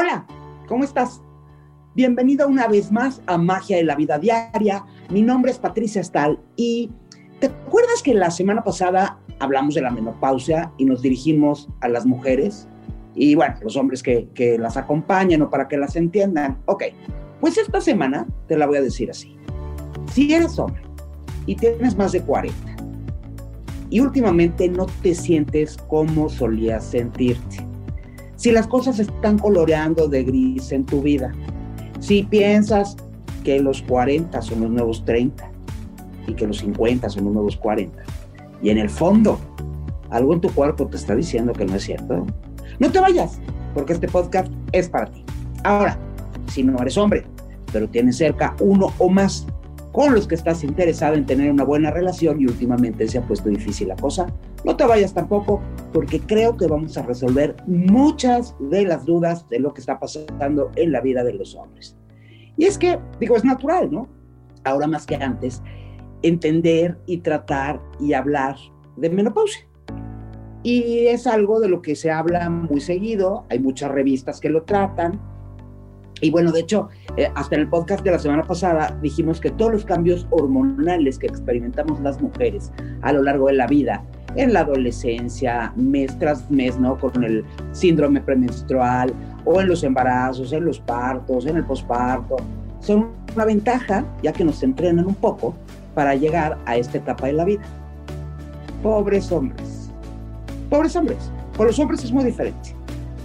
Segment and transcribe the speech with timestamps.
[0.00, 0.24] Hola,
[0.66, 1.20] ¿cómo estás?
[1.94, 4.86] Bienvenida una vez más a Magia de la Vida Diaria.
[5.10, 6.90] Mi nombre es Patricia Stahl y
[7.38, 12.06] ¿te acuerdas que la semana pasada hablamos de la menopausia y nos dirigimos a las
[12.06, 12.66] mujeres?
[13.14, 16.56] Y bueno, los hombres que, que las acompañan o para que las entiendan.
[16.64, 16.84] Ok,
[17.38, 19.36] pues esta semana te la voy a decir así.
[20.14, 20.80] Si eres hombre
[21.44, 22.56] y tienes más de 40
[23.90, 27.69] y últimamente no te sientes como solías sentirte,
[28.40, 31.30] si las cosas están coloreando de gris en tu vida,
[31.98, 32.96] si piensas
[33.44, 35.46] que los 40 son los nuevos 30
[36.26, 38.02] y que los 50 son los nuevos 40,
[38.62, 39.38] y en el fondo
[40.08, 42.24] algo en tu cuerpo te está diciendo que no es cierto,
[42.78, 43.38] no te vayas,
[43.74, 45.22] porque este podcast es para ti.
[45.62, 45.98] Ahora,
[46.50, 47.26] si no eres hombre,
[47.70, 49.46] pero tienes cerca uno o más
[49.92, 53.48] con los que estás interesado en tener una buena relación y últimamente se ha puesto
[53.48, 54.26] difícil la cosa,
[54.64, 55.60] no te vayas tampoco
[55.92, 60.70] porque creo que vamos a resolver muchas de las dudas de lo que está pasando
[60.76, 61.96] en la vida de los hombres.
[62.56, 64.08] Y es que, digo, es natural, ¿no?
[64.64, 65.62] Ahora más que antes,
[66.22, 68.56] entender y tratar y hablar
[68.96, 69.66] de menopausia.
[70.62, 74.64] Y es algo de lo que se habla muy seguido, hay muchas revistas que lo
[74.64, 75.18] tratan,
[76.20, 79.50] y bueno, de hecho, eh, hasta en el podcast de la semana pasada dijimos que
[79.50, 84.04] todos los cambios hormonales que experimentamos las mujeres a lo largo de la vida,
[84.36, 86.98] en la adolescencia, mes tras mes, ¿no?
[86.98, 89.12] Con el síndrome premenstrual,
[89.44, 92.36] o en los embarazos, en los partos, en el posparto,
[92.80, 95.54] son una ventaja, ya que nos entrenan un poco
[95.94, 97.62] para llegar a esta etapa de la vida.
[98.82, 99.90] Pobres hombres.
[100.68, 101.30] Pobres hombres.
[101.56, 102.74] Con los hombres es muy diferente.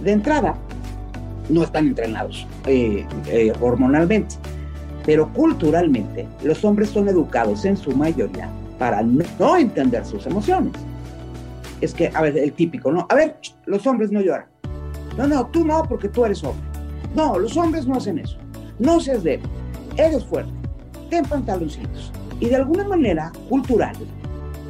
[0.02, 0.54] De entrada,
[1.48, 4.36] no están entrenados eh, eh, hormonalmente.
[5.04, 10.72] Pero culturalmente, los hombres son educados en su mayoría para no, entender sus emociones.
[11.80, 13.06] Es que, a ver, el típico, ¿no?
[13.08, 13.36] A ver,
[13.66, 14.46] los hombres no lloran.
[15.16, 16.64] No, no, tú no, porque tú eres hombre.
[17.14, 18.36] No, los hombres no hacen eso.
[18.78, 19.48] No seas débil.
[19.96, 20.52] Eres fuerte.
[21.08, 22.12] Ten pantaloncitos.
[22.40, 23.96] Y de alguna manera cultural,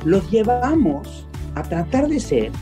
[0.04, 2.52] los llevamos a tratar de ser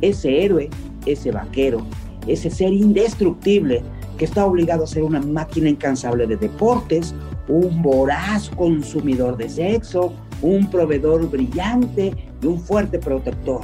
[0.00, 0.70] ese héroe,
[1.04, 1.84] ese vaquero,
[2.26, 3.82] ese ser indestructible
[4.18, 7.14] que está obligado a ser una máquina incansable de deportes,
[7.48, 10.12] un voraz consumidor de sexo,
[10.42, 13.62] un proveedor brillante y un fuerte protector.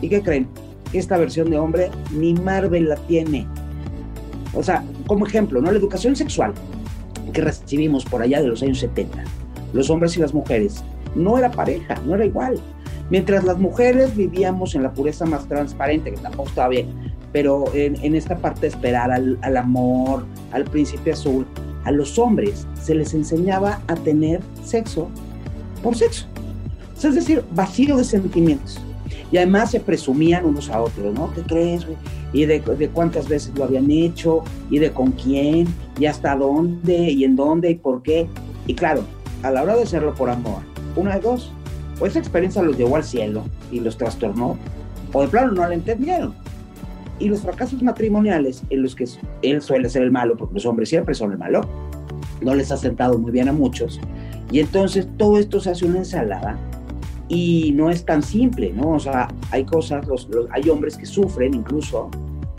[0.00, 0.48] ¿Y qué creen?
[0.92, 3.46] Esta versión de hombre ni Marvel la tiene.
[4.54, 5.70] O sea, como ejemplo, ¿no?
[5.70, 6.52] La educación sexual
[7.32, 9.22] que recibimos por allá de los años 70,
[9.72, 10.82] los hombres y las mujeres,
[11.14, 12.58] no era pareja, no era igual.
[13.10, 16.88] Mientras las mujeres vivíamos en la pureza más transparente, que tampoco estaba bien,
[17.32, 21.46] pero en, esta parte de esperar al, amor, al príncipe azul,
[21.84, 25.08] a los hombres se les enseñaba a tener sexo
[25.82, 26.26] por sexo.
[27.02, 28.80] es decir, vacío de sentimientos.
[29.30, 31.32] Y además se presumían unos a otros, ¿no?
[31.34, 31.86] ¿Qué crees?
[32.32, 35.66] Y de, de, cuántas veces lo habían hecho, y de con quién,
[35.98, 38.26] y hasta dónde, y en dónde, y por qué.
[38.66, 39.02] Y claro,
[39.42, 40.60] a la hora de hacerlo por amor,
[40.96, 41.52] una de dos,
[42.00, 44.58] o esa experiencia los llevó al cielo y los trastornó,
[45.12, 46.34] o de plano no la entendieron.
[47.18, 49.06] Y los fracasos matrimoniales en los que
[49.42, 51.62] él suele ser el malo, porque los hombres siempre son el malo,
[52.40, 54.00] no les ha sentado muy bien a muchos.
[54.50, 56.58] Y entonces todo esto se hace una ensalada
[57.28, 58.90] y no es tan simple, ¿no?
[58.92, 62.10] O sea, hay cosas, los, hay hombres que sufren incluso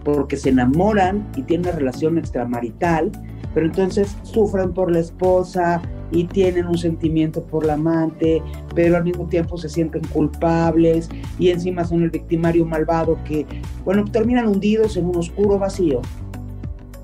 [0.03, 3.11] porque se enamoran y tienen una relación extramarital,
[3.53, 5.81] pero entonces sufren por la esposa,
[6.11, 8.41] y tienen un sentimiento por la amante,
[8.75, 13.45] pero al mismo tiempo se sienten culpables y encima son el victimario malvado que,
[13.85, 16.01] bueno, terminan hundidos en un oscuro vacío,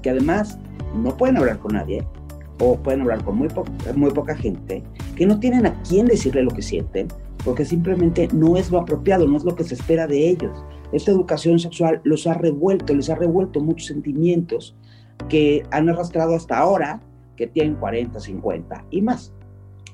[0.01, 0.57] que además
[0.95, 2.05] no pueden hablar con nadie
[2.59, 3.49] o pueden hablar con muy,
[3.95, 4.83] muy poca gente,
[5.15, 7.07] que no tienen a quién decirle lo que sienten,
[7.43, 10.63] porque simplemente no es lo apropiado, no es lo que se espera de ellos.
[10.91, 14.75] Esta educación sexual los ha revuelto, les ha revuelto muchos sentimientos
[15.29, 17.01] que han arrastrado hasta ahora
[17.35, 19.33] que tienen 40, 50 y más.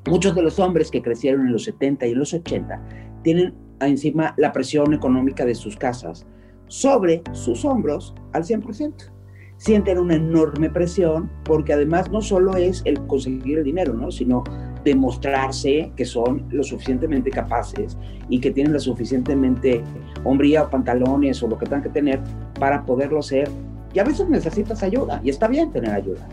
[0.10, 2.82] Muchos de los hombres que crecieron en los 70 y los 80
[3.24, 6.26] tienen encima la presión económica de sus casas
[6.68, 9.12] sobre sus hombros al 100%.
[9.58, 14.10] Sienten una enorme presión porque además no solo es el conseguir el dinero, ¿no?
[14.10, 14.44] sino
[14.84, 17.98] demostrarse que son lo suficientemente capaces
[18.30, 19.84] y que tienen la suficientemente
[20.24, 22.20] hombría o pantalones o lo que tengan que tener
[22.60, 23.50] para poderlo ser.
[23.94, 26.28] Y a veces necesitas ayuda y está bien tener ayuda.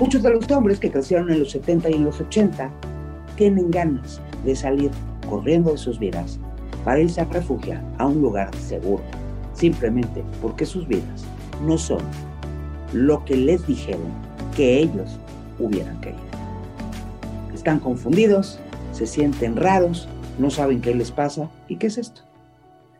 [0.00, 2.70] Muchos de los hombres que crecieron en los 70 y en los 80
[3.36, 4.90] tienen ganas de salir
[5.28, 6.38] corriendo de sus vidas
[6.84, 9.02] para irse a refugiar a un lugar seguro,
[9.54, 11.24] simplemente porque sus vidas
[11.66, 12.00] no son
[12.92, 14.06] lo que les dijeron
[14.56, 15.18] que ellos
[15.58, 16.22] hubieran querido.
[17.54, 18.58] Están confundidos,
[18.92, 20.08] se sienten raros,
[20.38, 22.27] no saben qué les pasa y qué es esto.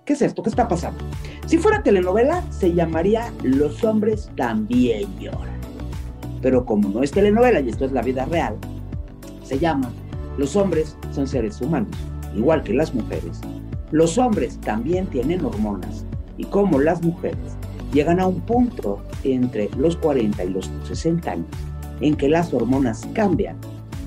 [0.08, 0.42] ¿Qué es esto?
[0.42, 1.04] ¿Qué está pasando?
[1.44, 5.60] Si fuera telenovela, se llamaría Los hombres también lloran.
[6.40, 8.56] Pero como no es telenovela y esto es la vida real,
[9.42, 9.92] se llama
[10.38, 11.94] Los hombres son seres humanos,
[12.34, 13.42] igual que las mujeres.
[13.90, 16.06] Los hombres también tienen hormonas
[16.38, 17.36] y como las mujeres
[17.92, 21.46] llegan a un punto entre los 40 y los 60 años
[22.00, 23.58] en que las hormonas cambian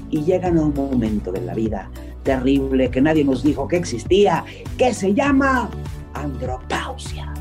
[0.10, 1.92] y llegan a un momento de la vida
[2.24, 4.44] terrible que nadie nos dijo que existía,
[4.78, 5.70] que se llama
[6.14, 7.34] andropausia.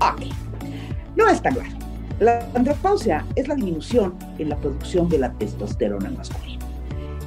[0.00, 0.22] Ok,
[1.16, 1.70] no está claro.
[2.18, 6.64] La andropausia es la disminución en la producción de la testosterona masculina.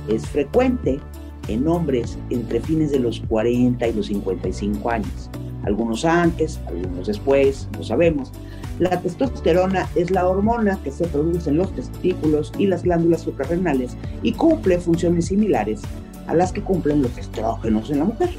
[0.08, 1.00] Es frecuente
[1.48, 5.30] en hombres entre fines de los 40 y los 55 años.
[5.64, 8.32] Algunos antes, algunos después, no sabemos.
[8.80, 13.98] La testosterona es la hormona que se produce en los testículos y las glándulas suprarrenales
[14.24, 15.82] y cumple funciones similares
[16.30, 18.30] a las que cumplen los estrógenos en la mujer.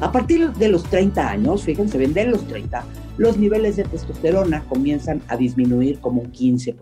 [0.00, 2.84] A partir de los 30 años, fíjense, ven de los 30,
[3.18, 6.74] los niveles de testosterona comienzan a disminuir como un 15%.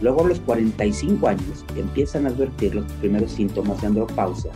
[0.00, 4.50] Luego a los 45 años empiezan a advertir los primeros síntomas de andropausia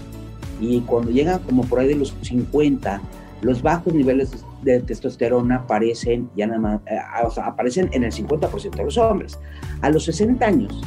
[0.61, 3.01] y cuando llegan como por ahí de los 50,
[3.43, 6.99] los bajos niveles de testosterona aparecen, ya nada más, eh,
[7.43, 9.39] aparecen en el 50% de los hombres.
[9.83, 10.83] A los 60 años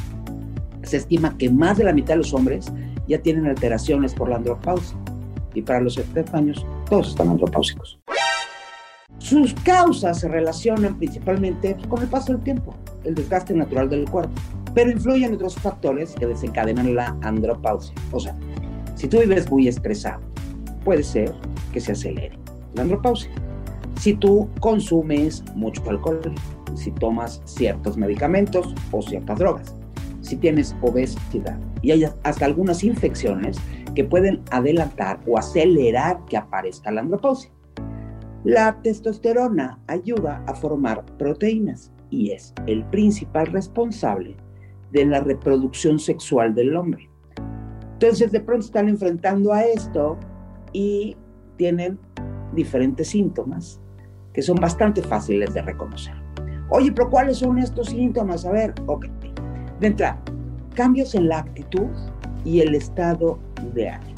[0.82, 2.72] se estima que más de la mitad de los hombres
[3.06, 4.96] ya tienen alteraciones por la andropausia
[5.54, 7.98] y para los 70 años todos están andropáusicos.
[9.18, 14.34] Sus causas se relacionan principalmente con el paso del tiempo, el desgaste natural del cuerpo,
[14.74, 17.94] pero influyen otros factores que desencadenan la andropausia.
[18.10, 18.36] O sea,
[18.94, 20.20] si tú vives muy estresado,
[20.84, 21.32] puede ser
[21.72, 22.36] que se acelere
[22.74, 23.30] la andropausia.
[24.00, 26.20] Si tú consumes mucho alcohol,
[26.74, 29.74] si tomas ciertos medicamentos o ciertas drogas,
[30.20, 33.58] si tienes obesidad y hay hasta algunas infecciones
[33.94, 37.50] que pueden adelantar o acelerar que aparezca la andropausia.
[38.44, 44.36] La testosterona ayuda a formar proteínas y es el principal responsable
[44.90, 47.08] de la reproducción sexual del hombre.
[47.94, 50.18] Entonces de pronto están enfrentando a esto
[50.72, 51.16] y
[51.56, 51.98] tienen
[52.54, 53.80] diferentes síntomas
[54.32, 56.14] que son bastante fáciles de reconocer.
[56.70, 58.44] Oye, pero ¿cuáles son estos síntomas?
[58.46, 59.06] A ver, ok.
[59.78, 60.22] De entrada,
[60.74, 61.88] cambios en la actitud
[62.44, 63.38] y el estado
[63.74, 64.14] de ánimo.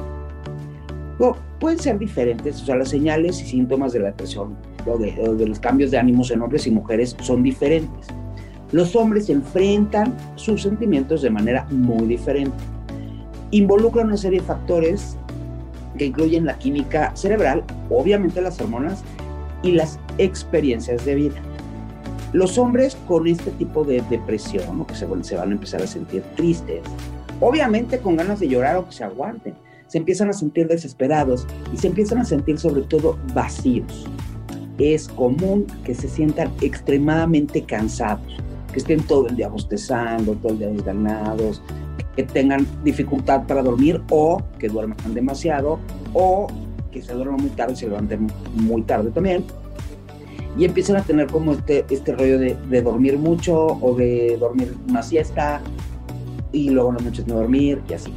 [1.60, 4.56] pueden ser diferentes, o sea, las señales y síntomas de la depresión
[4.86, 8.08] o de, o de los cambios de ánimos en hombres y mujeres son diferentes.
[8.72, 12.56] Los hombres enfrentan sus sentimientos de manera muy diferente.
[13.50, 15.16] Involucran una serie de factores
[15.96, 19.02] que incluyen la química cerebral, obviamente las hormonas
[19.62, 21.53] y las experiencias de vida.
[22.34, 26.24] Los hombres con este tipo de depresión, o que se, van a empezar a sentir
[26.34, 26.80] tristes,
[27.38, 29.54] obviamente con ganas de llorar o que se aguanten,
[29.86, 34.04] se empiezan a sentir desesperados y se empiezan a sentir sobre todo vacíos.
[34.78, 38.36] Es común que se sientan extremadamente cansados,
[38.72, 41.62] que estén todo el día bostezando, todo el día desganados,
[42.16, 45.78] que tengan dificultad para dormir o que duerman demasiado
[46.12, 46.48] o
[46.90, 49.44] que se duerman muy tarde y se levanten muy tarde también.
[50.56, 54.74] Y empiezan a tener como este, este rollo de, de dormir mucho o de dormir
[54.88, 55.60] una siesta
[56.52, 58.12] y luego en las noches no dormir y así.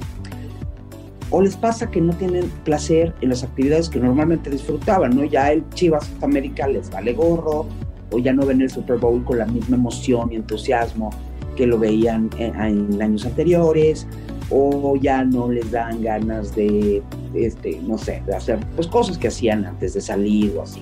[1.29, 5.25] O les pasa que no tienen placer en las actividades que normalmente disfrutaban, ¿no?
[5.25, 7.65] Ya el Chivas América les vale gorro,
[8.11, 11.09] o ya no ven el Super Bowl con la misma emoción y entusiasmo
[11.57, 14.07] que lo veían en, años anteriores,
[14.49, 17.03] o ya no les dan ganas de,
[17.33, 20.81] este, no sé, de hacer pues, cosas que hacían antes de salir o así.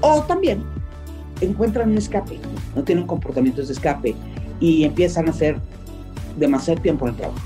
[0.00, 0.62] O también
[1.44, 2.38] encuentran un escape,
[2.74, 4.14] no tienen comportamientos de escape
[4.60, 5.56] y empiezan a hacer
[6.38, 7.40] demasiado tiempo en el trabajo,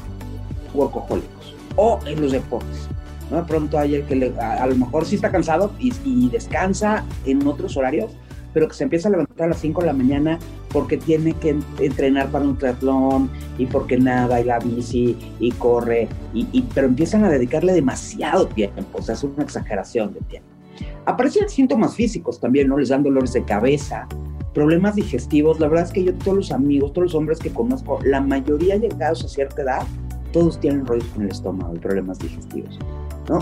[0.74, 2.88] workahólicos, o en los deportes.
[3.30, 3.38] ¿no?
[3.38, 7.46] De pronto hay el que a, lo mejor sí está cansado y, y, descansa en
[7.46, 8.12] otros horarios,
[8.52, 10.38] pero que se empieza a levantar a las 5 de la mañana
[10.72, 16.08] porque tiene que entrenar para un triatlón y porque nada y la bici y corre,
[16.32, 20.55] y, pero empiezan a dedicarle demasiado tiempo, o sea, es una exageración de tiempo.
[21.06, 22.78] Aparecen síntomas físicos también, ¿no?
[22.78, 24.06] Les dan dolores de cabeza,
[24.52, 25.60] problemas digestivos.
[25.60, 28.76] La verdad es que yo, todos los amigos, todos los hombres que conozco, la mayoría
[28.76, 29.82] llegados a cierta edad,
[30.32, 32.78] todos tienen rollos con el estómago y problemas digestivos,
[33.28, 33.38] ¿no?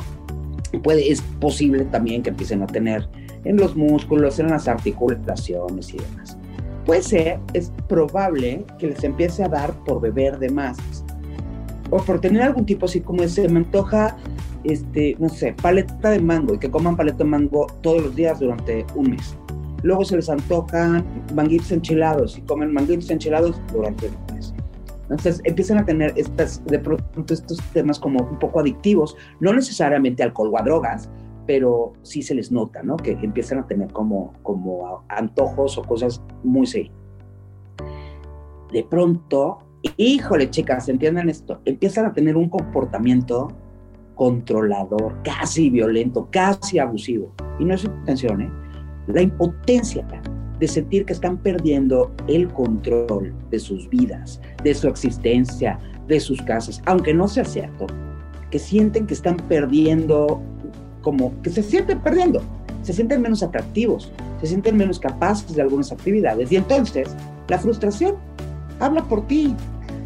[0.82, 3.08] Puede, es posible también que empiecen a tener
[3.44, 6.36] en los músculos, en las articulaciones y demás.
[6.84, 10.76] Puede ser, es probable que les empiece a dar por beber de más
[11.90, 14.16] o por tener algún tipo así como ese, me antoja,
[14.64, 18.40] este, no sé, paleta de mango y que coman paleta de mango todos los días
[18.40, 19.36] durante un mes
[19.84, 21.04] Luego se les antojan
[21.34, 24.54] manguitos enchilados y comen manguitos enchilados durante el mes.
[25.02, 30.22] Entonces empiezan a tener estas, de pronto estos temas como un poco adictivos, no necesariamente
[30.22, 31.10] alcohol o a drogas,
[31.46, 32.96] pero sí se les nota, ¿no?
[32.96, 36.94] Que empiezan a tener como, como antojos o cosas muy serias.
[38.72, 39.58] De pronto,
[39.98, 43.48] híjole, chicas, entiendan esto, empiezan a tener un comportamiento
[44.14, 47.32] controlador, casi violento, casi abusivo.
[47.58, 48.50] Y no es intención, ¿eh?
[49.06, 50.06] La impotencia
[50.58, 56.40] de sentir que están perdiendo el control de sus vidas, de su existencia, de sus
[56.42, 57.86] casas, aunque no sea cierto,
[58.50, 60.40] que sienten que están perdiendo,
[61.02, 62.40] como que se sienten perdiendo,
[62.82, 66.52] se sienten menos atractivos, se sienten menos capaces de algunas actividades.
[66.52, 67.14] Y entonces
[67.48, 68.16] la frustración
[68.80, 69.54] habla por ti,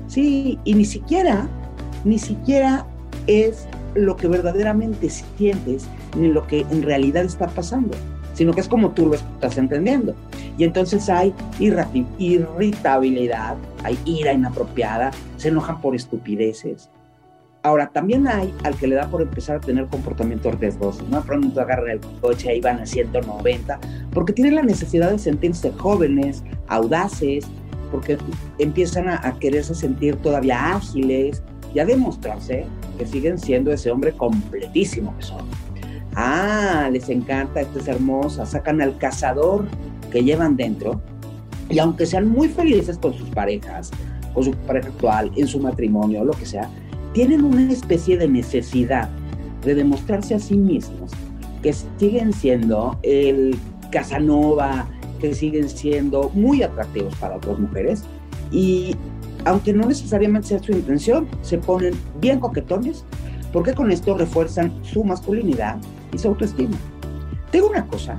[0.07, 1.47] sí, y ni siquiera,
[2.05, 2.87] ni siquiera
[3.27, 7.97] es lo que verdaderamente sientes ni lo que en realidad está pasando,
[8.35, 10.15] sino que es como tú lo estás entendiendo.
[10.57, 16.91] Y entonces hay irritabilidad, hay ira inapropiada, se enojan por estupideces.
[17.65, 21.21] Ahora, también hay al que le da por empezar a tener comportamientos riesgosos, ¿no?
[21.23, 23.81] Pronto agarran el coche, ahí van a 190,
[24.13, 27.45] porque tienen la necesidad de sentirse jóvenes, audaces,
[27.91, 28.17] porque
[28.59, 31.43] empiezan a, a quererse sentir todavía ágiles
[31.75, 32.65] y a demostrarse
[32.99, 35.47] que siguen siendo ese hombre completísimo que son.
[36.15, 39.67] Ah, les encanta, esta es hermosa, sacan al cazador
[40.11, 41.01] que llevan dentro.
[41.71, 43.91] Y aunque sean muy felices con sus parejas,
[44.35, 46.69] con su pareja actual, en su matrimonio, lo que sea,
[47.13, 49.09] tienen una especie de necesidad
[49.65, 51.13] de demostrarse a sí mismos
[51.63, 53.57] que siguen siendo el
[53.91, 54.87] Casanova,
[55.21, 58.05] que siguen siendo muy atractivos para otras mujeres.
[58.51, 58.95] Y
[59.45, 63.05] aunque no necesariamente sea su intención, se ponen bien coquetones
[63.53, 65.79] porque con esto refuerzan su masculinidad
[66.13, 66.77] y su autoestima.
[67.51, 68.19] Tengo una cosa,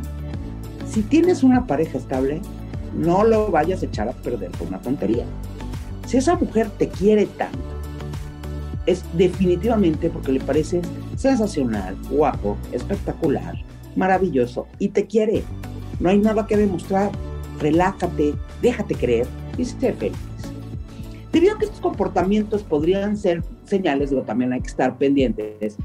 [0.89, 2.41] si tienes una pareja estable,
[2.95, 5.25] no lo vayas a echar a perder por una tontería.
[6.07, 7.59] Si esa mujer te quiere tanto,
[8.87, 13.53] es definitivamente porque le pareces sensacional, guapo, espectacular,
[13.95, 15.43] maravilloso y te quiere.
[15.99, 17.11] No hay nada que demostrar.
[17.59, 20.17] Relájate, déjate creer y sé feliz.
[21.31, 25.77] Debido a que estos comportamientos podrían ser señales, digo, también hay que estar pendientes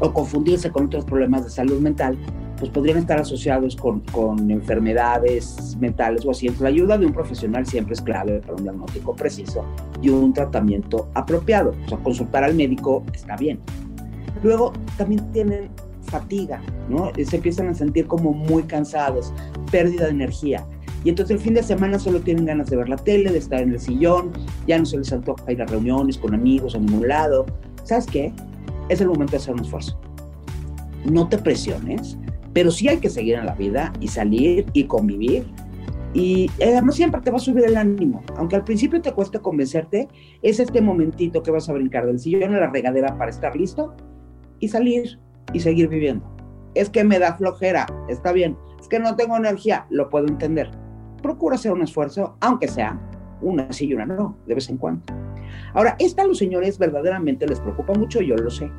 [0.00, 2.16] o confundirse con otros problemas de salud mental,
[2.58, 6.48] pues podrían estar asociados con, con enfermedades mentales o así.
[6.60, 9.64] La ayuda de un profesional siempre es clave para un diagnóstico preciso
[10.02, 11.74] y un tratamiento apropiado.
[11.86, 13.60] O sea, consultar al médico está bien.
[14.42, 15.70] Luego, también tienen
[16.02, 17.12] fatiga, ¿no?
[17.24, 19.32] Se empiezan a sentir como muy cansados,
[19.70, 20.64] pérdida de energía.
[21.04, 23.60] Y entonces el fin de semana solo tienen ganas de ver la tele, de estar
[23.60, 24.32] en el sillón,
[24.66, 27.46] ya no se les antoja ir a reuniones con amigos a ningún lado.
[27.84, 28.32] ¿Sabes qué?
[28.88, 29.98] Es el momento de hacer un esfuerzo.
[31.04, 32.18] No te presiones,
[32.52, 35.46] pero sí hay que seguir en la vida y salir y convivir.
[36.14, 38.22] Y además siempre te va a subir el ánimo.
[38.36, 40.08] Aunque al principio te cueste convencerte,
[40.42, 43.94] es este momentito que vas a brincar del sillón a la regadera para estar listo
[44.58, 45.20] y salir
[45.52, 46.26] y seguir viviendo.
[46.74, 48.56] Es que me da flojera, está bien.
[48.80, 50.70] Es que no tengo energía, lo puedo entender
[51.18, 52.98] procura hacer un esfuerzo, aunque sea
[53.40, 55.02] una sí y una no, de vez en cuando.
[55.74, 58.70] Ahora, esta a los señores verdaderamente les preocupa mucho, yo lo sé.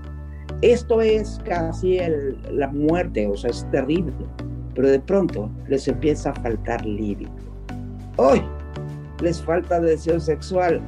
[0.62, 2.00] Esto es casi
[2.52, 4.14] la muerte, o sea, es terrible.
[4.76, 7.32] Pero de pronto les empieza a faltar líbido.
[8.18, 8.44] ¡Ay!
[9.22, 10.82] Les falta deseo sexual.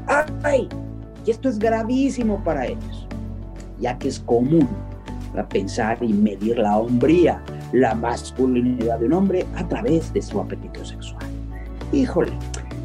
[0.43, 0.67] ¡Ay!
[1.25, 3.08] Y esto es gravísimo para ellos,
[3.79, 4.67] ya que es común
[5.50, 7.41] pensar y medir la hombría,
[7.72, 11.30] la masculinidad de un hombre a través de su apetito sexual
[11.91, 12.31] híjole,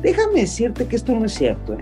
[0.02, 1.78] déjame decirte que esto no es cierto, ¿eh?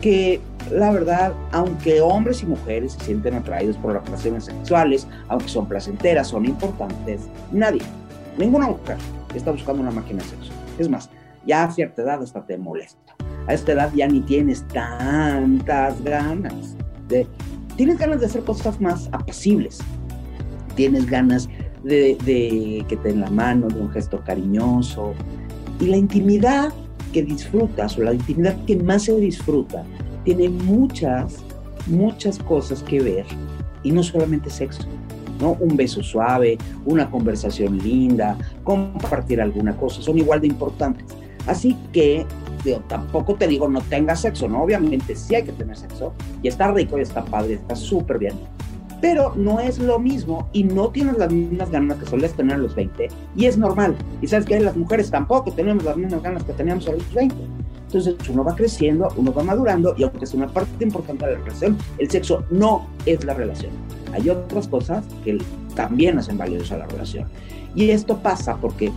[0.00, 0.40] que
[0.70, 5.66] la verdad, aunque hombres y mujeres se sienten atraídos por las relaciones sexuales, aunque son
[5.66, 7.82] placenteras, son importantes, nadie,
[8.38, 8.96] ninguna mujer
[9.34, 10.52] está buscando una máquina sexo.
[10.78, 11.10] Es más,
[11.46, 13.14] ya a cierta edad hasta te molesta.
[13.46, 16.76] A esta edad ya ni tienes tantas ganas.
[17.76, 19.78] Tienes ganas de hacer cosas más apacibles.
[20.74, 21.48] Tienes ganas
[21.82, 25.14] de, de que te den la mano, de un gesto cariñoso,
[25.80, 26.72] y la intimidad
[27.12, 29.84] que disfrutas o la intimidad que más se disfruta
[30.24, 31.38] tiene muchas,
[31.86, 33.26] muchas cosas que ver
[33.82, 34.82] y no solamente sexo.
[35.40, 35.52] ¿no?
[35.52, 41.06] Un beso suave, una conversación linda, compartir alguna cosa, son igual de importantes.
[41.46, 42.26] Así que
[42.88, 44.62] tampoco te digo no tengas sexo, ¿no?
[44.62, 48.34] Obviamente sí hay que tener sexo y está rico y está padre, está súper bien
[49.00, 52.58] pero no es lo mismo y no tienes las mismas ganas que solías tener a
[52.58, 53.96] los 20 y es normal.
[54.20, 57.34] Y sabes que las mujeres tampoco tenemos las mismas ganas que teníamos a los 20.
[57.86, 61.38] Entonces uno va creciendo, uno va madurando y aunque es una parte importante de la
[61.38, 63.72] relación, el sexo no es la relación.
[64.12, 65.38] Hay otras cosas que
[65.74, 67.26] también hacen valiosa la relación.
[67.74, 68.92] Y esto pasa porque,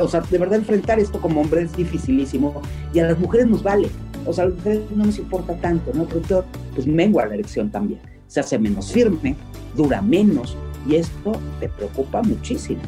[0.00, 2.60] o sea, de verdad enfrentar esto como hombre es dificilísimo
[2.92, 3.88] y a las mujeres nos vale.
[4.26, 6.04] O sea, a las mujeres no nos importa tanto, ¿no?
[6.04, 6.44] Pero
[6.74, 8.00] pues mengua la erección también
[8.34, 9.36] se hace menos firme,
[9.76, 10.56] dura menos,
[10.88, 12.80] y esto te preocupa muchísimo.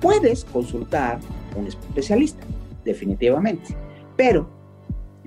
[0.00, 1.18] Puedes consultar
[1.52, 2.46] a un especialista,
[2.84, 3.74] definitivamente,
[4.16, 4.48] pero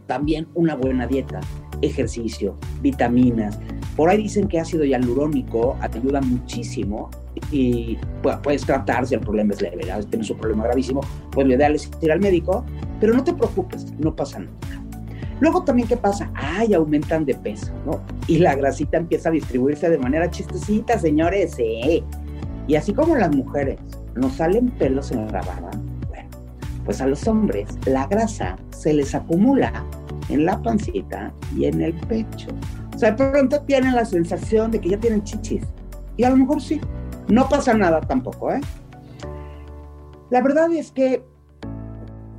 [0.07, 1.41] también una buena dieta,
[1.81, 3.59] ejercicio, vitaminas.
[3.97, 7.09] Por ahí dicen que ácido hialurónico ayuda muchísimo
[7.51, 7.97] y
[8.41, 11.01] puedes tratar si el problema es leve, si tienes un problema gravísimo,
[11.31, 12.63] pues lo ideal es ir al médico,
[13.01, 14.84] pero no te preocupes, no pasa nada.
[15.39, 16.31] Luego también, ¿qué pasa?
[16.33, 17.99] Ay, aumentan de peso, ¿no?
[18.27, 22.03] Y la grasita empieza a distribuirse de manera chistosita, señores, ¿eh?
[22.67, 23.79] Y así como las mujeres
[24.15, 25.71] nos salen pelos en la barba,
[26.07, 26.29] bueno,
[26.85, 29.85] pues a los hombres la grasa se les acumula
[30.29, 32.47] en la pancita y en el pecho.
[32.95, 35.63] O sea, de pronto tienen la sensación de que ya tienen chichis.
[36.17, 36.79] Y a lo mejor sí.
[37.27, 38.61] No pasa nada tampoco, ¿eh?
[40.29, 41.23] La verdad es que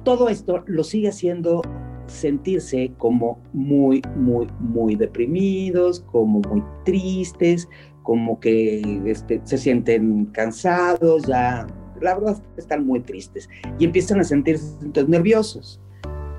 [0.04, 1.62] todo esto lo sigue haciendo
[2.06, 7.68] sentirse como muy, muy, muy deprimidos, como muy tristes,
[8.02, 11.66] como que este, se sienten cansados, ya,
[12.00, 13.48] la verdad están muy tristes
[13.78, 14.76] y empiezan a sentirse
[15.08, 15.80] nerviosos.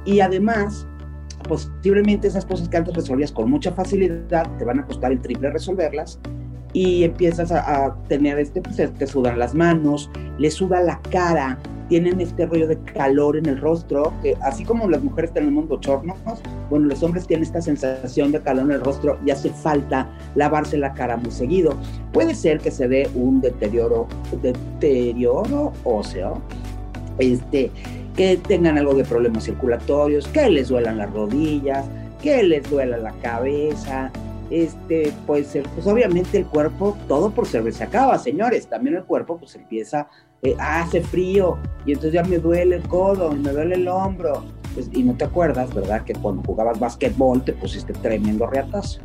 [0.06, 0.88] Y además,
[1.48, 5.50] posiblemente esas cosas que antes resolvías con mucha facilidad te van a costar el triple
[5.50, 6.20] resolverlas
[6.74, 11.58] y empiezas a, tener este, pues te sudan las manos, le suda la cara,
[11.90, 16.18] tienen este rollo de calor en el rostro, que así como las mujeres tenemos bochornos,
[16.70, 20.78] bueno, los hombres tienen esta sensación de calor en el rostro y hace falta lavarse
[20.78, 21.76] la cara muy seguido.
[22.12, 24.08] Puede ser que se dé un deterioro,
[24.42, 26.42] deterioro óseo,
[27.20, 27.72] este,
[28.16, 31.86] que tengan algo de problemas circulatorios, que les duelan las rodillas,
[32.22, 34.12] que les duela la cabeza,
[34.50, 39.38] este, pues, pues obviamente el cuerpo, todo por ser se acaba, señores, también el cuerpo
[39.38, 40.08] pues empieza,
[40.42, 44.90] eh, hace frío y entonces ya me duele el codo, me duele el hombro, pues,
[44.94, 46.04] y no te acuerdas, ¿verdad?
[46.04, 49.02] Que cuando jugabas básquetbol te pusiste tremendo reatazo.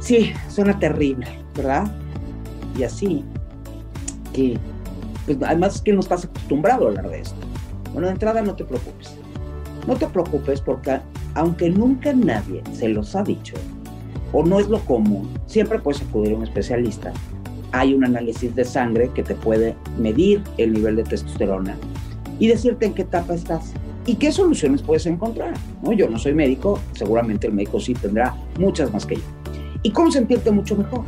[0.00, 1.86] Sí, suena terrible, ¿verdad?
[2.76, 3.24] Y así,
[4.32, 4.58] que,
[5.26, 7.36] pues además es que no estás acostumbrado a hablar de esto.
[7.92, 9.16] Bueno, de entrada no te preocupes.
[9.86, 11.00] No te preocupes porque
[11.34, 13.54] aunque nunca nadie se los ha dicho,
[14.32, 17.12] o no es lo común, siempre puedes acudir a un especialista.
[17.72, 21.76] Hay un análisis de sangre que te puede medir el nivel de testosterona
[22.38, 23.72] y decirte en qué etapa estás
[24.06, 25.54] y qué soluciones puedes encontrar.
[25.82, 25.92] ¿no?
[25.92, 29.22] Yo no soy médico, seguramente el médico sí tendrá muchas más que yo.
[29.82, 31.02] Y cómo sentirte mucho mejor.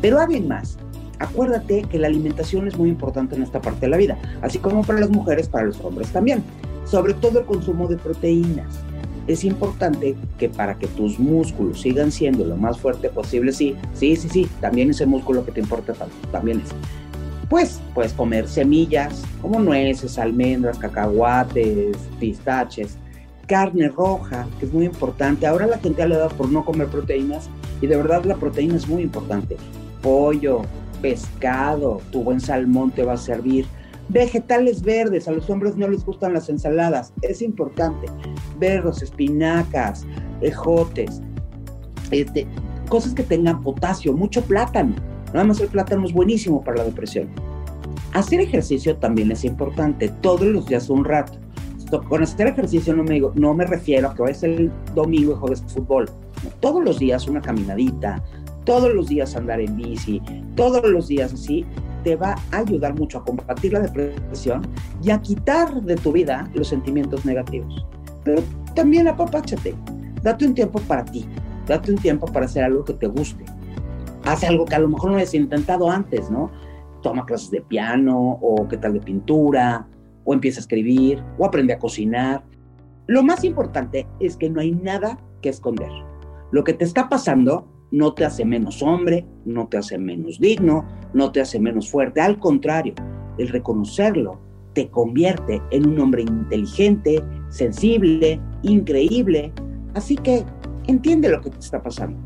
[0.00, 0.78] Pero además,
[1.18, 4.82] acuérdate que la alimentación es muy importante en esta parte de la vida, así como
[4.82, 6.42] para las mujeres, para los hombres también.
[6.84, 8.85] Sobre todo el consumo de proteínas
[9.26, 14.16] es importante que para que tus músculos sigan siendo lo más fuerte posible, sí, sí,
[14.16, 15.94] sí, sí, también ese músculo que te importa
[16.30, 16.70] también es.
[17.48, 22.98] Pues puedes comer semillas como nueces, almendras, cacahuates, pistaches,
[23.46, 25.46] carne roja, que es muy importante.
[25.46, 27.48] Ahora la gente le da por no comer proteínas
[27.80, 29.56] y de verdad la proteína es muy importante.
[30.02, 30.62] Pollo,
[31.00, 33.66] pescado, tu buen salmón te va a servir
[34.08, 38.06] Vegetales verdes, a los hombres no les gustan las ensaladas, es importante.
[38.58, 40.06] Berros, espinacas,
[40.40, 41.20] ejotes,
[42.10, 42.46] este,
[42.88, 44.94] cosas que tengan potasio, mucho plátano.
[45.32, 47.28] Nada más el plátano es buenísimo para la depresión.
[48.12, 51.38] Hacer ejercicio también es importante, todos los días un rato.
[52.08, 55.62] Con hacer ejercicio no me, no me refiero a que vayas el domingo y juegues
[55.68, 56.10] fútbol.
[56.60, 58.22] Todos los días una caminadita,
[58.64, 60.20] todos los días andar en bici,
[60.56, 61.64] todos los días así,
[62.06, 64.62] te va a ayudar mucho a combatir la depresión
[65.02, 67.84] y a quitar de tu vida los sentimientos negativos.
[68.22, 68.42] Pero
[68.76, 69.74] también apapáchate,
[70.22, 71.26] date un tiempo para ti,
[71.66, 73.44] date un tiempo para hacer algo que te guste.
[74.24, 76.52] Haz algo que a lo mejor no hayas intentado antes, ¿no?
[77.02, 79.88] Toma clases de piano o qué tal de pintura,
[80.24, 82.44] o empieza a escribir, o aprende a cocinar.
[83.08, 85.90] Lo más importante es que no hay nada que esconder.
[86.52, 90.84] Lo que te está pasando no te hace menos hombre, no te hace menos digno,
[91.12, 92.20] no te hace menos fuerte.
[92.20, 92.94] Al contrario,
[93.38, 94.40] el reconocerlo
[94.72, 99.52] te convierte en un hombre inteligente, sensible, increíble.
[99.94, 100.44] Así que
[100.86, 102.18] entiende lo que te está pasando.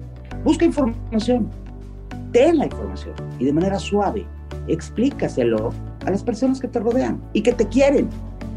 [0.45, 1.49] Busca información,
[2.33, 4.27] ten la información y de manera suave
[4.69, 5.71] explícaselo
[6.07, 8.09] a las personas que te rodean y que te quieren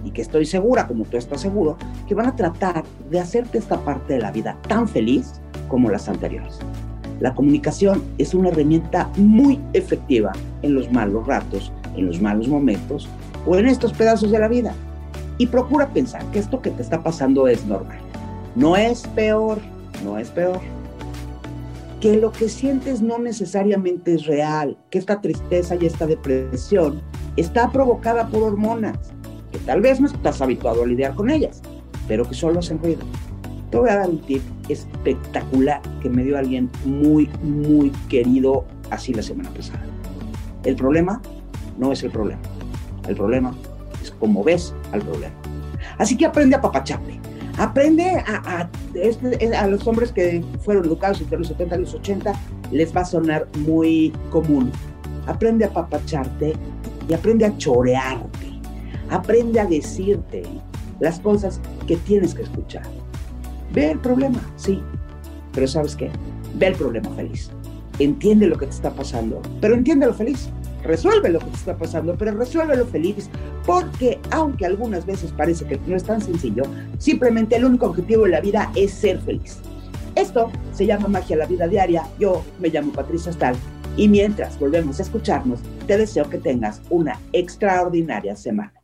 [0.04, 3.80] y que estoy segura, como tú estás seguro, que van a tratar de hacerte esta
[3.84, 6.60] parte de la vida tan feliz como las anteriores.
[7.20, 13.08] La comunicación es una herramienta muy efectiva en los malos ratos, en los malos momentos
[13.46, 14.74] o en estos pedazos de la vida.
[15.38, 18.00] Y procura pensar que esto que te está pasando es normal.
[18.56, 19.60] No es peor,
[20.04, 20.60] no es peor.
[22.00, 27.02] Que lo que sientes no necesariamente es real, que esta tristeza y esta depresión
[27.38, 28.98] está provocada por hormonas,
[29.52, 31.62] que tal vez no estás habituado a lidiar con ellas,
[32.08, 33.06] pero que solo hacen ruido.
[33.74, 39.16] Te voy a dar un tip espectacular que me dio alguien muy, muy querido así
[39.16, 39.84] la semana pasada.
[40.64, 41.20] El problema
[41.80, 42.40] no es el problema.
[43.08, 43.52] El problema
[44.00, 45.34] es cómo ves al problema.
[45.98, 47.20] Así que aprende a papacharte.
[47.58, 52.32] Aprende a, este, a, los hombres que fueron educados entre los 70 y los 80,
[52.70, 54.72] les va a sonar muy común.
[55.26, 56.54] Aprende a papacharte
[57.10, 58.52] y aprende a chorearte.
[59.10, 60.44] Aprende a decirte
[61.00, 62.84] las cosas que tienes que escuchar.
[63.74, 64.82] Ve el problema, sí,
[65.52, 66.12] pero ¿sabes qué?
[66.56, 67.50] Ve el problema feliz.
[68.00, 70.50] Entiende lo que te está pasando, pero entiéndelo feliz.
[70.84, 73.30] Resuelve lo que te está pasando, pero resuélvelo feliz,
[73.66, 76.64] porque aunque algunas veces parece que no es tan sencillo,
[76.98, 79.60] simplemente el único objetivo de la vida es ser feliz.
[80.16, 82.04] Esto se llama magia la vida diaria.
[82.20, 83.56] Yo me llamo Patricia Stal
[83.98, 88.83] y mientras volvemos a escucharnos, te deseo que tengas una extraordinaria semana.